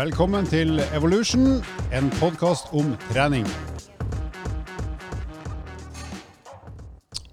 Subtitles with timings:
[0.00, 1.58] Velkommen til Evolution,
[1.92, 3.44] en podkast om trening.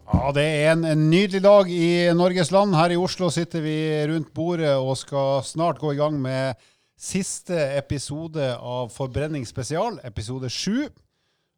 [0.03, 2.75] Ja, Det er en, en nydelig dag i Norges land.
[2.75, 3.77] Her i Oslo sitter vi
[4.11, 6.59] rundt bordet og skal snart gå i gang med
[6.99, 10.89] siste episode av Forbrenning spesial, episode sju.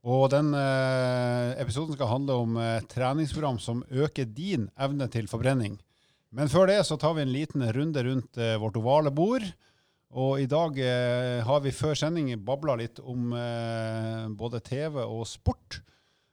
[0.06, 5.80] Og den eh, episoden skal handle om eh, treningsprogram som øker din evne til forbrenning.
[6.30, 9.50] Men før det så tar vi en liten runde rundt eh, vårt ovale bord.
[10.18, 15.22] Og i dag eh, har vi før sending babla litt om eh, både TV og
[15.30, 15.82] sport.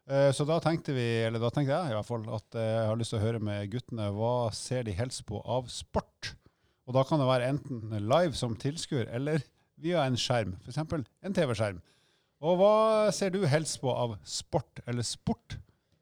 [0.09, 2.89] Eh, så da tenkte vi, eller da tenkte jeg i hvert fall, at eh, jeg
[2.89, 6.33] har lyst til å høre med guttene hva ser de helst på av sport.
[6.87, 9.45] Og da kan det være enten live som tilskuer eller
[9.83, 10.81] via en skjerm, f.eks.
[10.81, 11.83] en TV-skjerm.
[12.47, 12.77] Og hva
[13.17, 15.59] ser du helst på av sport eller sport,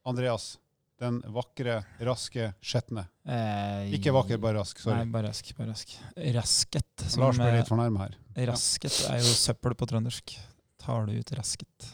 [0.07, 0.55] Andreas?
[1.03, 3.07] Den vakre, raske, skjetne.
[3.27, 4.79] Eh, Ikke vakker, bare rask.
[4.87, 5.49] Nei, bare rask.
[5.59, 5.91] Bare rask.
[6.37, 7.07] Rasket.
[7.11, 8.15] som, Lars ble eh, litt fornærma her.
[8.53, 10.37] Rasket er jo søppel på trøndersk.
[10.85, 11.91] Tar du ut rasket.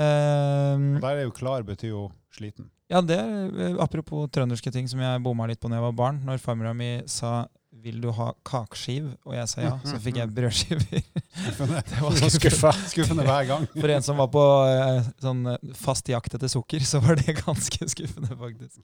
[0.00, 2.70] Eh, der er jo klar betyr jo sliten.
[2.90, 5.96] ja, det er eh, apropos trønderske ting som jeg bomma litt på da jeg var
[5.98, 6.22] barn.
[6.24, 10.32] Når farmora mi sa 'vil du ha kakeskiv?' og jeg sa ja, så fikk jeg
[10.34, 11.02] brødskiver.
[11.30, 11.82] Skuffende.
[11.90, 12.88] Det var skuffende.
[12.92, 13.66] Skuffende hver gang.
[13.76, 17.36] For en som var på eh, sånn eh, fast jakt etter sukker, så var det
[17.44, 18.80] ganske skuffende, faktisk.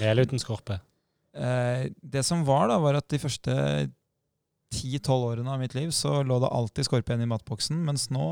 [0.00, 0.80] Mel uten skorpe?
[1.36, 3.56] Eh, det som var, da, var at de første
[4.72, 7.82] 10-12 årene av mitt liv så lå det alltid skorpe igjen i matboksen.
[7.84, 8.24] Mens nå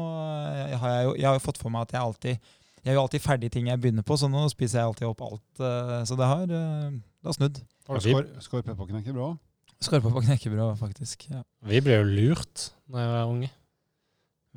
[0.81, 3.21] har jeg jo, jeg har jo fått for meg at jeg alltid jeg gjør alltid
[3.21, 5.61] ferdig ting jeg begynner på, så nå spiser jeg alltid opp alt.
[6.09, 7.59] Så det har, det har snudd.
[7.93, 9.37] Er skorpe på knekkebrød?
[9.81, 11.25] Skorpa på knekkebrød, faktisk.
[11.31, 11.41] Ja.
[11.65, 13.49] Vi ble jo lurt da jeg var unge.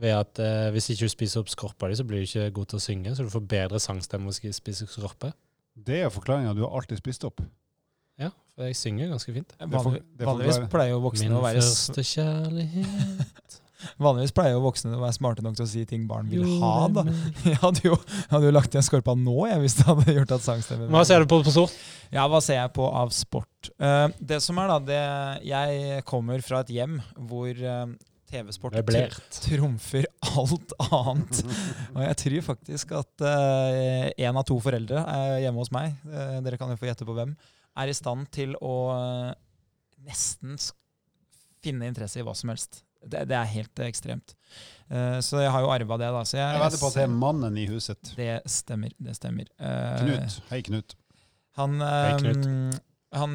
[0.04, 2.72] Ved at eh, hvis ikke du spiser opp skorpa di, så blir du ikke god
[2.72, 3.14] til å synge.
[3.16, 5.32] Så du får bedre sangstemme hvis du spiser skorpe.
[5.74, 6.56] Det er forklaringa.
[6.58, 7.44] Du har alltid spist opp.
[8.20, 9.56] Ja, for jeg synger ganske fint.
[9.60, 13.58] Vanlig, vanligvis pleier jo voksne å være Min første kjærlighet
[14.02, 16.88] Vanligvis pleier jo voksne å være smarte nok til å si ting barn vil ha,
[16.94, 17.06] da.
[17.50, 20.34] Jeg hadde jo, jeg hadde jo lagt igjen skorpa nå, jeg, hvis det hadde gjort
[20.38, 21.76] at sangstemmen Hva ser du på på sport?
[22.14, 23.70] Ja, hva ser jeg på av sport?
[23.82, 25.04] Uh, det som er da, det,
[25.50, 27.00] Jeg kommer fra et hjem
[27.30, 27.94] hvor uh,
[28.34, 29.08] TV-sport Det
[29.38, 31.42] trumfer alt annet.
[31.94, 33.26] Og jeg tror faktisk at
[34.18, 35.04] én av to foreldre
[35.44, 37.36] hjemme hos meg, uh, dere kan jo få gjette på hvem,
[37.82, 39.34] er i stand til å uh,
[40.06, 40.58] nesten
[41.64, 42.84] finne interesse i hva som helst.
[43.06, 44.36] Det, det er helt eh, ekstremt.
[44.92, 46.24] Uh, så jeg har jo arva det, da.
[46.28, 48.14] Så jeg, Jeg vedder på at det er mannen i huset.
[48.20, 48.94] det stemmer.
[49.00, 49.50] Det stemmer.
[49.60, 50.42] Uh, Knut.
[50.52, 50.98] Hei, Knut.
[51.60, 52.44] han, Hei, Knut.
[52.46, 52.74] ehm,
[53.14, 53.34] han,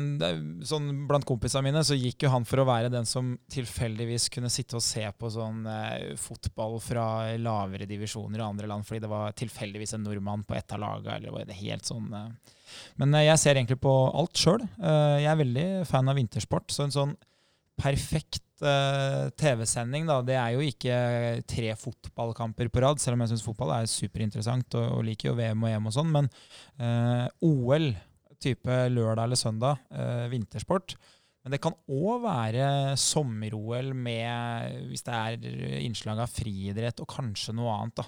[0.66, 4.50] sånn Blant kompisene mine så gikk jo han for å være den som tilfeldigvis kunne
[4.50, 7.04] sitte og se på sånn eh, fotball fra
[7.38, 11.16] lavere divisjoner i andre land, fordi det var tilfeldigvis en nordmann på ett av laga.
[11.16, 12.56] Eller var det helt sånn eh.
[13.00, 14.66] Men eh, jeg ser egentlig på alt sjøl.
[14.78, 16.74] jeg er veldig fan av vintersport.
[16.74, 17.16] Så en sånn
[17.78, 20.98] perfekt uh, TV-sending, da, det er jo ikke
[21.48, 25.38] tre fotballkamper på rad, selv om jeg syns fotball er superinteressant og, og liker jo
[25.38, 26.30] VM og EM og sånn, men
[26.82, 27.92] uh, OL
[28.42, 30.94] type lørdag eller søndag, eh, vintersport.
[31.42, 37.54] Men det kan òg være sommer-OL med, hvis det er innslag av friidrett og kanskje
[37.56, 38.02] noe annet.
[38.02, 38.04] da.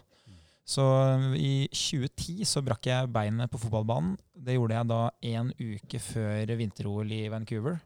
[0.67, 0.85] Så
[1.35, 4.17] i 2010 så brakk jeg beinet på fotballbanen.
[4.35, 5.01] Det gjorde jeg da
[5.33, 7.81] en uke før vinter-OL i Vancouver.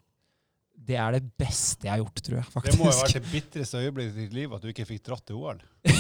[0.85, 2.47] Det er det beste jeg har gjort, tror jeg.
[2.53, 2.73] faktisk.
[2.75, 5.05] Det må jo ha vært det bitreste øyeblikket i ditt liv at du ikke fikk
[5.07, 5.63] dratt til OL.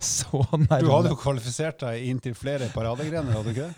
[0.00, 3.74] så Du hadde jo kvalifisert deg inn til flere paradegrener, hadde du ikke det?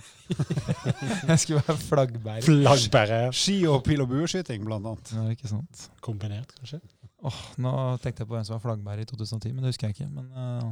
[1.30, 2.46] Jeg skulle være flaggbærer.
[2.46, 3.34] Flaggbærer.
[3.36, 5.12] Ski og pil- og bueskyting, blant annet.
[5.16, 5.88] Ja, ikke sant.
[6.04, 6.80] Kombinert, kanskje?
[7.26, 9.98] Åh, nå tenkte jeg på hvem som var flaggbærer i 2010, men det husker jeg
[9.98, 10.08] ikke.
[10.14, 10.70] Men, eh,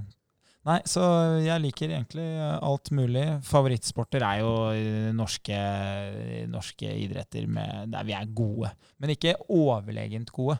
[0.66, 1.02] nei, så
[1.44, 3.26] jeg liker egentlig eh, alt mulig.
[3.46, 5.58] Favorittsporter er jo eh, norske,
[6.50, 8.72] norske idretter med, der vi er gode.
[8.98, 10.58] Men ikke overlegent gode.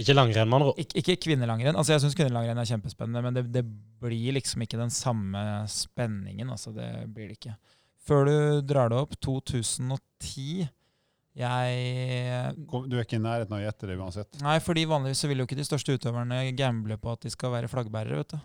[0.00, 0.72] Ikke langrenn, med andre.
[0.80, 1.76] Ik ikke kvinnelangrenn.
[1.76, 3.64] Altså, jeg syns kvinnelangrenn er kjempespennende, men det, det
[4.02, 6.48] blir liksom ikke den samme spenningen.
[6.52, 7.56] Altså, det blir det ikke.
[8.02, 10.64] Før du drar det opp, 2010
[11.38, 14.40] Jeg Du er ikke i nærheten av å gjette det uansett.
[14.42, 17.54] Nei, fordi vanligvis så vil jo ikke de største utøverne gamble på at de skal
[17.54, 18.40] være flaggbærere, vet du.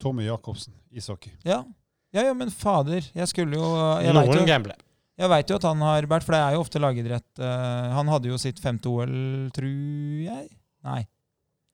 [0.00, 1.32] Tommy Jacobsen, ishockey.
[1.46, 1.62] Ja.
[2.10, 3.04] Ja, ja, men fader.
[3.14, 3.66] Jeg skulle jo
[4.02, 4.78] Jeg veit Noen jo, gambler.
[5.20, 7.28] jeg vet jo at han har vært For det er jo ofte lagidrett.
[7.38, 9.12] Uh, han hadde jo sitt femte OL,
[9.54, 10.48] tror jeg.
[10.88, 11.02] Nei.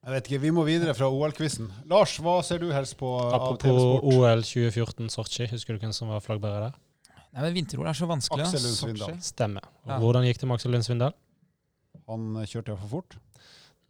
[0.06, 1.70] Jeg vet ikke, Vi må videre fra OL-quizen.
[1.90, 4.02] Lars, hva ser du helst på av Apropos?
[4.06, 6.76] OL 2014 Sotsji, husker du hvem som var flaggbærer der?
[7.37, 8.44] Nei, men Vinter-OL er så vanskelig.
[8.46, 8.62] Aksel.
[8.64, 9.17] Lund Svindal.
[9.25, 9.64] Stemmer.
[9.88, 9.99] Ja.
[10.00, 11.17] Hvordan gikk det med Aksel Lund Svindal?
[12.06, 13.17] Han eh, kjørte iallfall fort.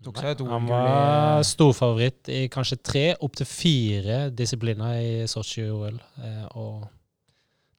[0.06, 5.96] Tok seg et Han OL-gull var storfavoritt i kanskje tre, opptil fire disipliner i Sotsji-OL.
[6.22, 6.86] Eh, og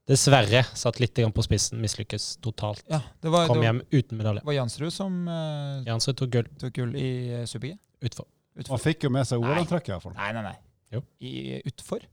[0.08, 2.84] dessverre satt litt på spissen, mislykkes totalt.
[2.92, 4.44] Ja, det var, Kom det hjem uten medalje.
[4.48, 6.52] var Jansrud som uh, Jansrud tok gull.
[6.60, 7.76] tok gull i uh, super-G.
[8.08, 8.28] Utfor.
[8.70, 9.42] Han fikk jo med seg.
[9.44, 10.16] OL-antrekket, iallfall.
[10.18, 10.56] Nei, nei, nei.
[10.96, 11.04] Jo.
[11.20, 12.04] I, utfor?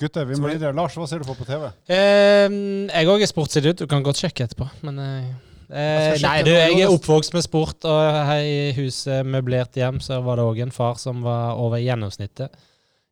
[0.00, 0.74] Gutter, vi må videre.
[0.76, 1.70] Lars, hva ser du på på TV?
[1.88, 2.52] Eh,
[2.90, 3.80] jeg òg er sportsidiot.
[3.80, 5.30] Du kan godt sjekke etterpå, men eh,
[5.70, 10.20] eh, Nei, du, jeg er oppvokst med sport, og her i huset møblert hjem så
[10.24, 12.54] var det òg en far som var over gjennomsnittet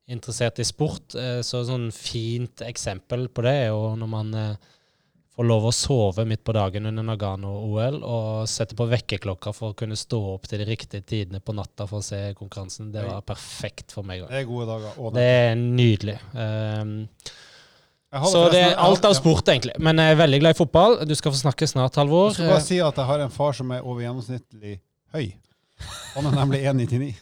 [0.07, 1.15] interessert i sport.
[1.17, 4.73] Eh, så sånn fint eksempel på det er jo når man eh,
[5.35, 9.79] får lov å sove midt på dagen under Nagano-OL og setter på vekkerklokka for å
[9.79, 12.93] kunne stå opp til de riktige tidene på natta for å se konkurransen.
[12.95, 14.27] Det var perfekt for meg.
[14.29, 15.01] Det er gode dager.
[15.17, 16.21] Det er nydelig.
[16.37, 17.09] Hadde
[18.31, 19.75] så det er alt av sport, egentlig.
[19.83, 20.97] Men jeg er veldig glad i fotball.
[21.09, 22.29] Du skal få snakke snart, Halvor.
[22.31, 24.77] Jeg skal bare si at jeg har en far som er over gjennomsnittlig
[25.17, 25.33] høy.
[26.15, 27.13] Han er nemlig 1,99.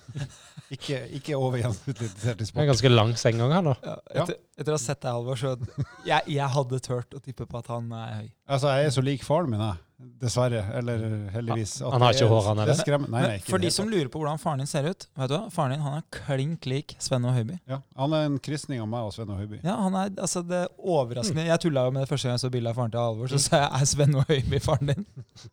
[0.73, 3.71] Ikke, ikke over gjennomsnittlig Det er ganske lang seng òg, han.
[3.85, 5.55] Ja, etter, etter å ha sett deg, Halvor, så
[6.11, 8.29] jeg, jeg hadde turt å tippe på at han er høy.
[8.49, 9.81] Altså, jeg er så lik faren min, jeg.
[10.19, 10.65] Dessverre.
[10.75, 11.77] Eller heldigvis.
[11.79, 12.81] at Han har ikke hår, han, heller?
[12.89, 13.05] eller?
[13.05, 15.35] Nei, nei, ikke for de som lurer på hvordan faren din ser ut, vet du
[15.37, 15.43] hva?
[15.55, 17.61] Faren din han er klink lik Sven og Høiby.
[17.71, 19.61] ja, Han er en kristning av meg og Sven og Høiby.
[19.63, 21.45] Ja, han er altså det overraskende.
[21.47, 23.43] Jeg tulla jo med det første gang jeg så bildet av faren til Halvor, så
[23.45, 25.07] sa jeg er Sven og Høiby faren din?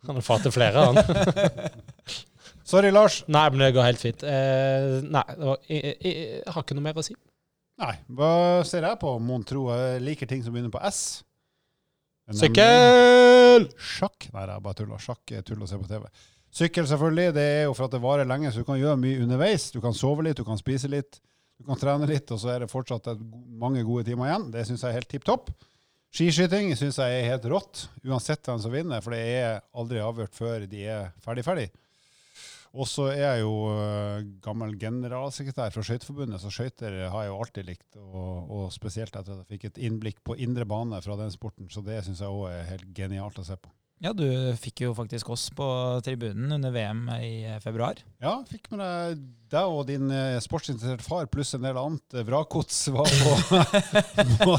[0.10, 0.98] Han er far til flere, han.
[2.69, 3.24] Sorry, Lars.
[3.25, 4.24] nei, men det går helt fint.
[4.30, 7.16] Eh, nei, var, jeg, jeg, jeg, har ikke noe mer å si.
[7.81, 8.33] Nei, hva
[8.68, 9.69] ser jeg på, mon tro?
[9.74, 11.24] Jeg liker ting som begynner på S.
[12.38, 13.66] Sykkel!
[13.81, 14.27] Sjakk.
[14.36, 14.94] Nei, er bare tull.
[15.01, 16.06] Sjakk er tull å se på TV.
[16.60, 17.33] Sykkel, selvfølgelig.
[17.39, 19.69] Det er jo for at det varer lenge, så du kan gjøre mye underveis.
[19.74, 21.18] Du kan sove litt, du kan spise litt,
[21.57, 24.50] du kan trene litt, og så er det fortsatt mange gode timer igjen.
[24.54, 25.50] Det syns jeg er helt tipp topp.
[26.13, 30.38] Skiskyting syns jeg er helt rått, uansett hvem som vinner, for det er aldri avgjort
[30.38, 31.69] før de er ferdig-ferdig.
[32.77, 37.39] Og så er jeg jo øh, gammel generalsekretær fra Skøyteforbundet, så skøyter har jeg jo
[37.42, 37.88] alltid likt.
[37.98, 41.71] Og, og spesielt etter at jeg fikk et innblikk på indre bane fra den sporten.
[41.74, 43.74] Så det syns jeg òg er helt genialt å se på.
[44.00, 44.25] Ja, du
[44.60, 45.66] fikk jo faktisk oss på
[46.06, 48.00] tribunen under VM i eh, februar.
[48.24, 52.25] Ja, fikk med deg deg og din eh, sportsinteresserte far pluss en del annet eh,
[52.28, 53.62] vrakgods var på,
[54.46, 54.57] på,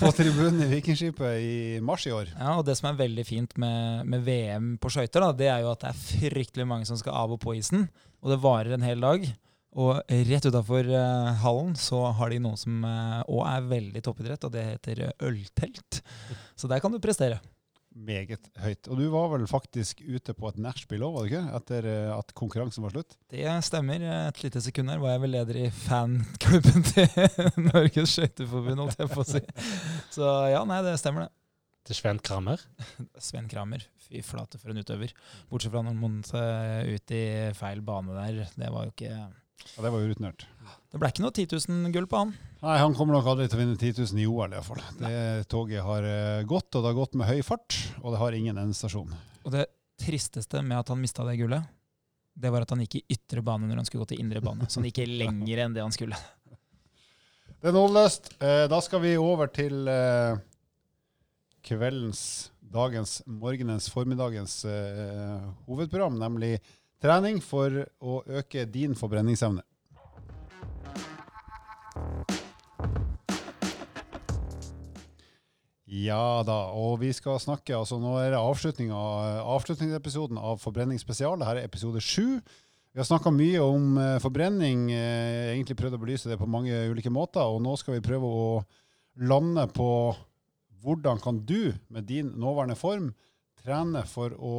[0.00, 1.54] på tribunen i Vikingskipet i
[1.84, 2.32] mars i år.
[2.34, 5.70] Ja, og det som er veldig fint med, med VM på skøyter, det er jo
[5.72, 6.02] at det er
[6.34, 7.86] fryktelig mange som skal av og på isen.
[8.22, 9.30] Og det varer en hel dag.
[9.72, 10.90] Og rett utafor
[11.40, 16.02] hallen så har de noe som òg er veldig toppidrett, og det heter eh, øltelt.
[16.58, 17.40] Så der kan du prestere.
[17.92, 18.88] Meget høyt.
[18.88, 21.42] Og du var vel faktisk ute på et nachspiel òg, var du ikke?
[21.58, 23.18] Etter eh, at konkurransen var slutt?
[23.32, 24.06] Det stemmer.
[24.30, 29.12] Et lite sekund her var jeg vel leder i fanklubben til Norges Skøyteforbund, holdt jeg
[29.12, 29.42] på å si.
[30.14, 31.34] Så ja, nei, det stemmer det.
[31.88, 32.62] Til Sven Kramer.
[33.28, 35.12] Sven Kramer, fy flate for en utøver.
[35.50, 36.42] Bortsett fra når han måtte
[36.88, 37.24] ut i
[37.58, 38.44] feil bane der.
[38.56, 39.16] Det var jo ikke
[39.76, 40.46] Ja, det var urutinert.
[40.92, 42.32] Det ble ikke noe 10 000 gull på han.
[42.62, 44.82] Nei, han kommer nok aldri til å vinne 10 000 i OL, iallfall.
[45.00, 45.14] Det
[45.50, 48.60] toget har eh, gått, og det har gått med høy fart, og det har ingen
[48.60, 49.14] endestasjon.
[49.42, 49.66] Og det
[50.02, 51.64] tristeste med at han mista det gullet,
[52.32, 54.68] det var at han gikk i ytre bane når han skulle gå til indre bane.
[54.68, 56.20] Så han gikk lenger enn det han skulle.
[57.62, 58.32] Det er nådeløst.
[58.42, 60.40] Da skal vi over til eh,
[61.62, 66.56] kveldens, dagens, morgenens, formiddagens eh, hovedprogram, nemlig
[67.02, 69.64] trening for å øke din forbrenningsevne.
[75.92, 81.36] Ja da, og vi skal snakke altså Nå er det avslutning av, avslutningsepisoden av Forbrenningsspesial.
[81.38, 82.40] Dette er episode sju.
[82.92, 86.76] Vi har snakka mye om eh, forbrenning, eh, egentlig prøvd å belyse det på mange
[86.88, 87.44] ulike måter.
[87.44, 88.46] Og nå skal vi prøve å
[89.28, 89.88] lande på
[90.82, 93.12] hvordan kan du med din nåværende form
[93.62, 94.56] trene for å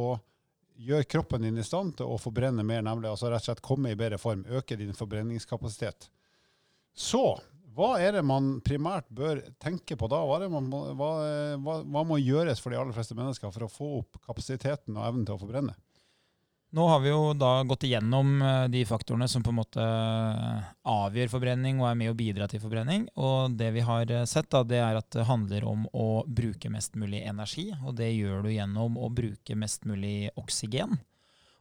[0.74, 3.92] gjøre kroppen din i stand til å forbrenne mer, nemlig altså rett og slett komme
[3.92, 6.08] i bedre form, øke din forbrenningskapasitet.
[6.94, 7.24] Så
[7.74, 10.20] hva er det man primært bør tenke på da?
[10.26, 11.10] Hva, man hva,
[11.58, 15.08] hva, hva må gjøres for de aller fleste mennesker for å få opp kapasiteten og
[15.08, 15.74] evnen til å forbrenne?
[16.74, 19.84] Nå har vi jo da gått igjennom eh, de faktorene som på en måte
[20.90, 23.04] avgjør forbrenning og er med å bidra til forbrenning.
[23.14, 26.72] Og det vi har eh, sett, da, det er at det handler om å bruke
[26.74, 27.68] mest mulig energi.
[27.84, 30.98] Og det gjør du gjennom å bruke mest mulig oksygen.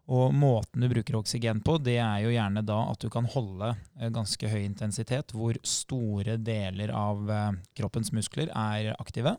[0.09, 3.69] Og måten du bruker oksygen på, det er jo gjerne da at du kan holde
[3.99, 9.37] eh, ganske høy intensitet, hvor store deler av eh, kroppens muskler er aktive.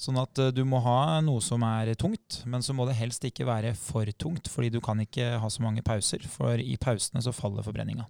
[0.00, 3.24] Sånn at eh, du må ha noe som er tungt, men så må det helst
[3.28, 7.22] ikke være for tungt, fordi du kan ikke ha så mange pauser, for i pausene
[7.24, 8.08] så faller forbrenninga.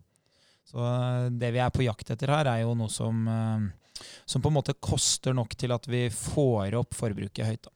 [0.68, 4.42] Så eh, det vi er på jakt etter her, er jo noe som, eh, som
[4.42, 7.70] på en måte koster nok til at vi får opp forbruket høyt.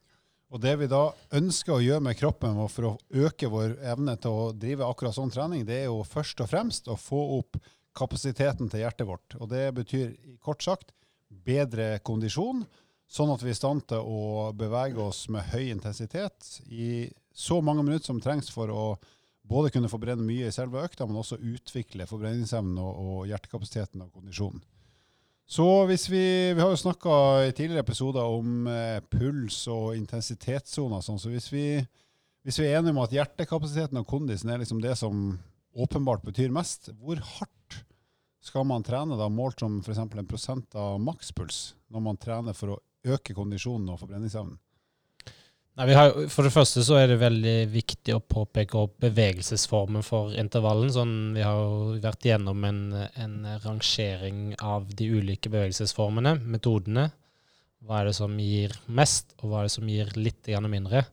[0.54, 2.96] Og det vi da ønsker å gjøre med kroppen for å
[3.26, 6.86] øke vår evne til å drive akkurat sånn trening, det er jo først og fremst
[6.88, 7.58] å få opp
[7.96, 9.36] kapasiteten til hjertet vårt.
[9.40, 10.94] Og det betyr kort sagt
[11.46, 12.62] bedre kondisjon,
[13.06, 17.60] sånn at vi er i stand til å bevege oss med høy intensitet i så
[17.62, 18.86] mange minutter som trengs for å
[19.46, 24.62] både kunne forbrenne mye i selve økta, men også utvikle forbrenningsevnen og, hjertekapasiteten og kondisjonen.
[25.46, 26.25] Så hvis vi,
[26.56, 27.12] vi har jo snakka
[27.46, 31.66] i tidligere episoder om eh, puls og intensitetssoner, sånn, så hvis vi,
[32.42, 35.36] hvis vi er enige om at hjertekapasiteten og kondisen er liksom det som
[35.76, 37.84] åpenbart betyr mest, hvor hardt
[38.46, 40.02] skal man trene da, målt som f.eks.
[40.02, 42.80] en prosent av makspuls, når man trener for å
[43.14, 44.58] øke kondisjonen og forbrenningsevnen?
[45.76, 50.32] Nei, har, for det første så er det veldig viktig å påpeke opp bevegelsesformen for
[50.40, 50.88] intervallen.
[50.92, 57.10] Sånn, vi har jo vært gjennom en, en, rangering av de ulike bevegelsesformene, metodene.
[57.84, 61.04] Hva er det som gir mest, og hva er det som gir litt mindre?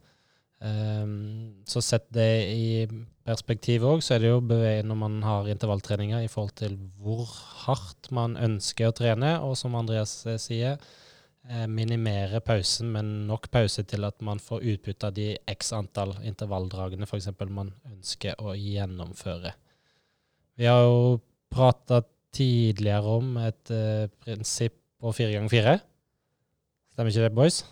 [0.64, 2.88] Um, så sett det i
[3.28, 7.28] perspektiv òg, så er det jo når man har intervalltreninger i forhold til hvor
[7.66, 11.03] hardt man ønsker å trene, og som Andreas sier, Eh,
[11.68, 17.04] minimere pausen, men nok pause til at man får utbytte av de x antall intervalldragene
[17.04, 17.28] f.eks.
[17.52, 19.52] man ønsker å gjennomføre.
[20.56, 21.20] Vi har jo
[21.54, 22.02] prata
[22.34, 25.78] tidligere om et uh, prinsipp på fire ganger fire.
[26.94, 27.64] Stemmer ikke det, boys?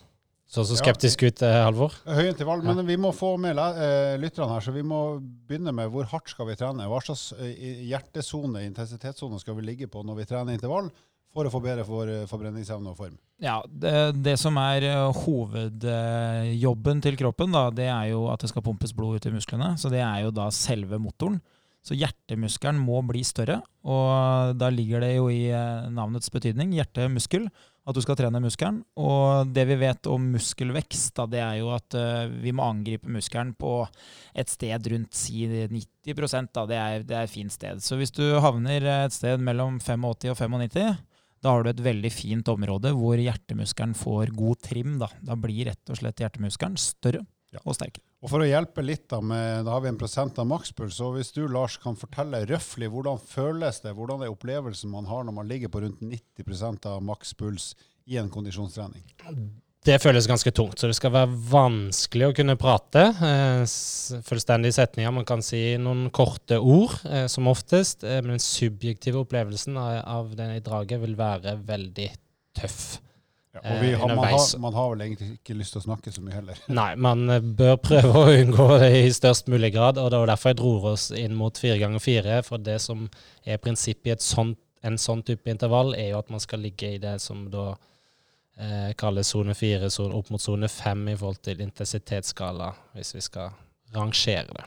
[0.51, 1.93] Så så skeptisk ut, eh, Halvor.
[2.03, 5.93] Høy intervall, men vi må få med uh, lytterne her, så vi må begynne med
[5.93, 6.89] hvor hardt skal vi trene?
[6.91, 10.91] Hva slags hjertesone, intensitetssone, skal vi ligge på når vi trener intervall?
[11.31, 13.15] For å få bedre for, eh, forbrenningsevne og form?
[13.41, 18.51] Ja, det, det, som er eh, hovedjobben til kroppen, da, det er jo at det
[18.51, 19.73] skal pumpes blod ut i musklene.
[19.79, 21.39] Så det er jo da selve motoren.
[21.81, 23.55] Så hjertemuskelen må bli større,
[23.89, 27.47] og da ligger det jo i eh, navnets betydning, hjertemuskel,
[27.89, 28.83] at du skal trene muskelen.
[29.01, 31.95] Og det vi vet om muskelvekst, da, det er jo at
[32.43, 33.79] vi må angripe muskelen på
[34.37, 37.81] et sted rundt si 90% da, det er, det et fint sted.
[37.81, 41.01] Så hvis du havner et sted mellom 85 og 95
[41.41, 44.97] da har du et veldig fint område hvor hjertemuskelen får god trim.
[45.01, 47.61] Da, da blir rett og slett hjertemuskelen større ja.
[47.63, 48.05] og sterkere.
[48.21, 50.99] Og For å hjelpe litt, da, med, da har vi en prosent av makspuls.
[51.01, 55.25] og Hvis du Lars, kan fortelle røftlig hvordan føles det, hvordan er opplevelsen man har
[55.25, 57.71] når man ligger på rundt 90 av makspuls
[58.05, 59.01] i en kondisjonstrening?
[59.81, 63.01] Det føles ganske tungt, så det skal være vanskelig å kunne prate.
[63.25, 63.63] Eh,
[64.27, 65.13] fullstendige setninger.
[65.15, 68.03] Man kan si noen korte ord, eh, som oftest.
[68.03, 72.07] Eh, men den subjektive opplevelsen av, i draget vil være veldig
[72.61, 72.99] tøff.
[73.51, 76.21] Ja, og har, man, har, man, har, vel egentlig ikke lyst til å snakke så
[76.23, 76.59] mye heller?
[76.81, 77.25] Nei, man
[77.57, 79.97] bør prøve å unngå det i størst mulig grad.
[79.97, 82.43] og Det var derfor jeg dro oss inn mot fire ganger fire.
[82.45, 83.07] For det som
[83.43, 87.01] er prinsippet i sånt, en sånn type intervall, er jo at man skal ligge i
[87.01, 87.71] det som da
[88.61, 93.49] eh, kalle sone fire opp mot sone fem i forhold til intensitetsskala, hvis vi skal
[93.95, 94.65] rangere det.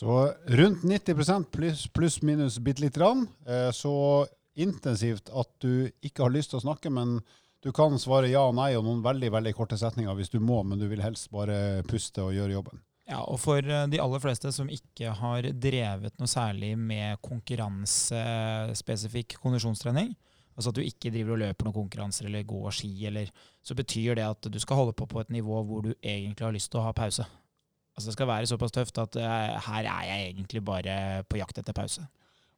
[0.00, 3.26] Så rundt 90 pluss pluss minus bitte lite grann.
[3.46, 7.20] Eh, så intensivt at du ikke har lyst til å snakke, men
[7.60, 10.62] du kan svare ja og nei og noen veldig veldig korte setninger hvis du må,
[10.64, 12.78] men du vil helst bare puste og gjøre jobben.
[13.10, 19.34] Ja, og For eh, de aller fleste som ikke har drevet noe særlig med konkurransespesifikk
[19.42, 20.14] kondisjonstrening,
[20.56, 23.30] altså at du ikke driver og løper noen konkurranser eller går ski, eller,
[23.62, 26.56] så betyr det at du skal holde på på et nivå hvor du egentlig har
[26.56, 27.26] lyst til å ha pause.
[27.96, 30.96] Altså Det skal være såpass tøft at uh, her er jeg egentlig bare
[31.28, 32.06] på jakt etter pause.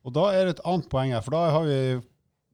[0.02, 1.78] Og Da er det et annet poeng her, for da har vi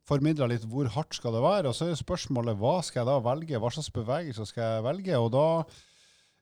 [0.09, 1.69] formidla litt hvor hardt skal det være.
[1.71, 5.21] Og så er spørsmålet hva skal jeg da velge, hva slags bevegelser skal jeg velge?
[5.21, 5.47] Og da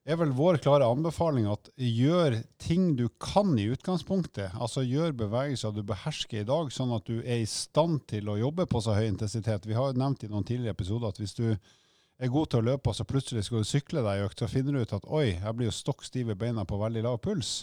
[0.07, 4.55] er vel vår klare anbefaling at gjør ting du kan i utgangspunktet.
[4.55, 8.39] Altså gjør bevegelser du behersker i dag, sånn at du er i stand til å
[8.39, 9.67] jobbe på så høy intensitet.
[9.67, 12.93] Vi har nevnt i noen tidligere episoder at hvis du er god til å løpe,
[12.93, 15.27] og så plutselig skal du sykle deg i økt, så finner du ut at oi,
[15.35, 17.59] jeg blir jo stokk stiv i beina på veldig lav puls.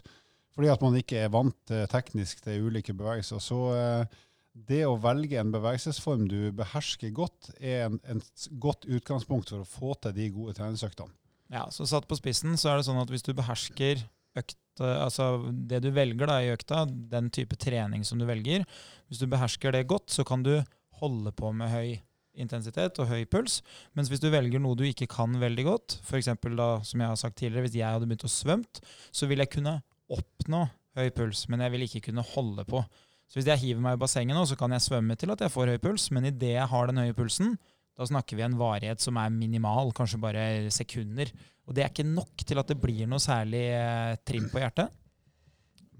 [0.53, 3.39] Fordi at man ikke er vant teknisk til ulike bevegelser.
[3.41, 4.21] Så eh,
[4.53, 8.21] det å velge en bevegelsesform du behersker godt, er en, en
[8.61, 11.22] godt utgangspunkt for å få til de gode treningsøktene.
[11.53, 14.01] Ja, så satt på spissen så er det sånn at hvis du behersker
[14.39, 18.65] økt, altså det du velger da i økta, den type trening som du velger,
[19.05, 20.55] hvis du behersker det godt, så kan du
[21.03, 21.99] holde på med høy
[22.33, 23.59] intensitet og høy puls.
[23.93, 26.31] Mens hvis du velger noe du ikke kan veldig godt, f.eks.
[26.57, 29.53] da, som jeg har sagt tidligere, hvis jeg hadde begynt å svømme, så vil jeg
[29.53, 29.75] kunne
[30.13, 30.65] oppnå
[30.97, 32.81] høy puls, men jeg vil ikke kunne holde på.
[33.29, 35.53] Så hvis jeg hiver meg i bassenget nå, så kan jeg svømme til at jeg
[35.53, 37.55] får høy puls, men idet jeg har den høye pulsen,
[37.97, 41.29] da snakker vi en varighet som er minimal, kanskje bare sekunder.
[41.67, 44.91] Og det er ikke nok til at det blir noe særlig eh, trim på hjertet.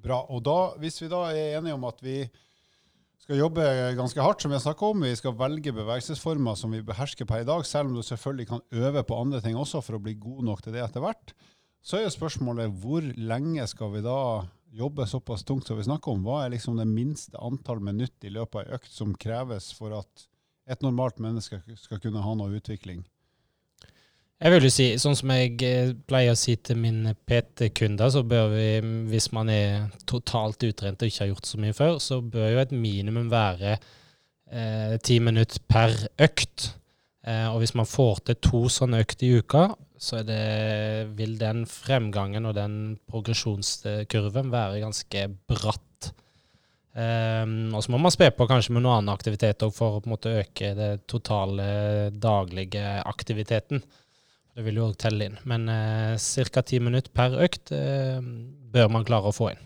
[0.03, 0.23] Bra.
[0.33, 2.17] Og da, hvis vi da er enige om at vi
[3.23, 3.63] skal jobbe
[3.95, 7.47] ganske hardt, som jeg snakka om, vi skal velge bevegelsesformer som vi behersker per i
[7.47, 10.43] dag, selv om du selvfølgelig kan øve på andre ting også for å bli god
[10.49, 11.31] nok til det etter hvert,
[11.83, 14.17] så er jo spørsmålet hvor lenge skal vi da
[14.73, 16.25] jobbe såpass tungt som vi snakker om?
[16.25, 20.27] Hva er liksom det minste antall minutt i løpet av økt som kreves for at
[20.69, 23.03] et normalt menneske skal kunne ha noe utvikling?
[24.43, 28.25] Jeg vil jo si, sånn som jeg eh, pleier å si til mine PT-kunder, så
[28.27, 28.65] bør vi,
[29.07, 32.63] hvis man er totalt utrent og ikke har gjort så mye før, så bør jo
[32.63, 35.95] et minimum være eh, ti minutter per
[36.27, 36.73] økt.
[37.23, 39.69] Eh, og hvis man får til to sånne økt i uka,
[40.03, 40.43] så det,
[41.15, 42.77] vil den fremgangen og den
[43.07, 45.92] progresjonskurven være ganske bratt.
[46.93, 50.05] Um, og så må man spe på kanskje med noe annen aktivitet for å på
[50.05, 51.65] en måte øke det totale
[52.13, 53.81] daglige aktiviteten.
[54.53, 55.37] Det vil jo òg telle inn.
[55.49, 56.13] Men uh,
[56.53, 56.61] ca.
[56.61, 58.21] ti minutter per økt uh,
[58.73, 59.63] bør man klare å få inn.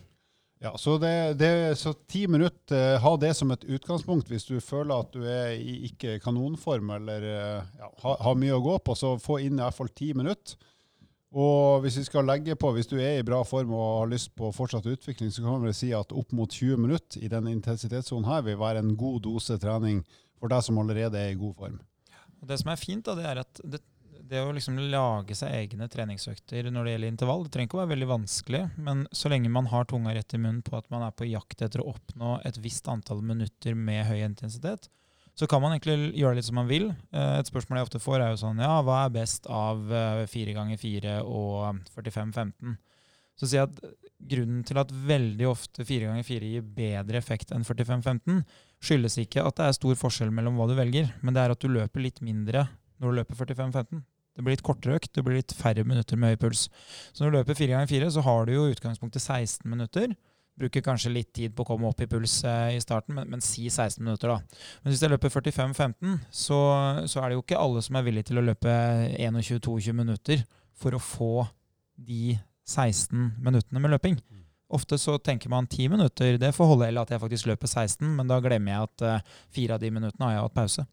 [0.63, 4.55] Ja, Så, det, det, så ti minutter, uh, ha det som et utgangspunkt hvis du
[4.63, 8.79] føler at du er i ikke kanonform eller eh, ja, har, har mye å gå
[8.87, 8.95] på.
[8.97, 10.57] Så få inn i hvert fall ti minutter.
[11.35, 14.31] Og hvis vi skal legge på, hvis du er i bra form og har lyst
[14.37, 18.29] på fortsatt utvikling, så kan vi si at opp mot 20 minutter i denne intensitetssonen
[18.29, 20.05] her vil være en god dose trening
[20.39, 21.77] for deg som allerede er i god form.
[22.47, 23.83] Det som er fint, da, det er at det
[24.27, 27.81] det å liksom lage seg egne treningsøkter når det gjelder intervall, det trenger ikke å
[27.81, 31.05] være veldig vanskelig, men så lenge man har tunga rett i munnen på at man
[31.07, 34.89] er på jakt etter å oppnå et visst antall minutter med høy intensitet,
[35.37, 36.89] så kan man egentlig gjøre det litt som man vil.
[37.13, 39.83] Eh, et spørsmål jeg ofte får, er jo sånn Ja, hva er best av
[40.31, 42.77] 4 ganger 4 og 45-15?
[43.37, 43.81] Så sier jeg at
[44.17, 48.41] grunnen til at veldig ofte 4 ganger 4 gir bedre effekt enn 45-15,
[48.81, 51.61] skyldes ikke at det er stor forskjell mellom hva du velger, men det er at
[51.61, 52.65] du løper litt mindre
[52.97, 54.01] når du løper 45-15.
[54.37, 56.67] Det blir litt kortere økt, det blir litt færre minutter med høy puls.
[57.13, 60.13] Så når du løper 4 ganger 4 så har du jo utgangspunktet 16 minutter.
[60.57, 63.43] Bruker kanskje litt tid på å komme opp i puls eh, i starten, men, men,
[63.45, 64.63] si 16 minutter, da.
[64.81, 66.59] Men hvis jeg løper 45-15, så,
[67.05, 68.73] så, er det jo ikke alle som er villige til å løpe
[69.19, 70.41] 21-22 minutter
[70.77, 71.45] for å få
[72.07, 72.37] de
[72.67, 74.17] 16 minuttene med løping.
[74.73, 78.03] Ofte så tenker man 10 minutter, det får holde, eller at jeg faktisk løper 16,
[78.17, 80.87] men da glemmer jeg at uh, fire av de minuttene har jeg hatt pause.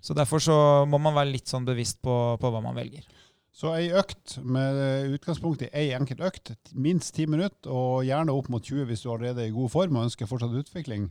[0.00, 0.56] Så Derfor så
[0.88, 3.04] må man være litt sånn bevisst på, på hva man velger.
[3.54, 8.48] Så ei økt med utgangspunkt i ei enkelt økt, minst ti minutter, og gjerne opp
[8.50, 11.06] mot 20 hvis du allerede er i god form og ønsker fortsatt utvikling.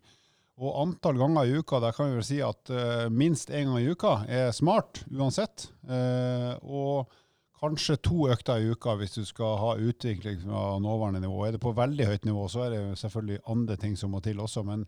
[0.60, 3.79] Og antall ganger i uka, der kan vi vel si at uh, minst én gang
[3.79, 5.69] i uka er smart uansett.
[5.88, 7.15] Uh, og
[7.63, 11.45] kanskje to økter i uka hvis du skal ha utvikling fra nåværende nivå.
[11.47, 14.43] Er det på veldig høyt nivå, så er det selvfølgelig andre ting som må til
[14.43, 14.65] også.
[14.67, 14.86] men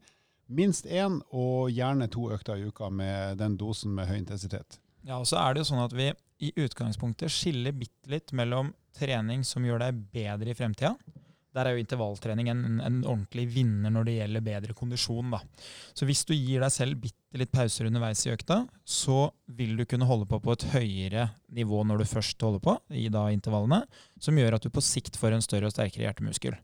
[0.47, 4.77] minst én og gjerne to økter i uka med den dosen med høy intensitet.
[5.05, 6.11] Ja, og så er det jo sånn at vi
[6.45, 10.95] i utgangspunktet skiller bitte litt mellom trening som gjør deg bedre i fremtida.
[11.55, 15.31] Der er jo intervalltrening en, en, ordentlig vinner når det gjelder bedre kondisjon.
[15.31, 15.39] da.
[15.95, 19.85] Så hvis du gir deg selv bitte litt pauser underveis i økta, så vil du
[19.87, 23.85] kunne holde på på et høyere nivå når du først holder på, i da intervallene,
[24.19, 26.59] som gjør at du på sikt får en større og sterkere hjertemuskel.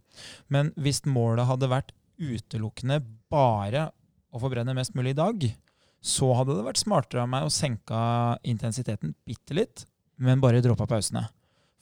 [0.51, 2.99] Men hvis målet hadde vært utelukkende
[3.31, 3.89] bare
[4.31, 5.51] å forbrenne mest mulig i dag,
[6.01, 7.99] så hadde det vært smartere av meg å senke
[8.47, 9.85] intensiteten bitte litt,
[10.21, 11.27] men bare droppa pausene.